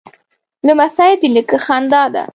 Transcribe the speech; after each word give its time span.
لمسی 0.65 1.11
د 1.21 1.23
نیکه 1.33 1.57
خندا 1.65 2.03
ده. 2.13 2.23